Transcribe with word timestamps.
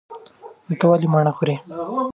ته 0.79 0.85
ولې 0.89 1.07
مڼه 1.13 1.31
خورې؟ 1.37 1.55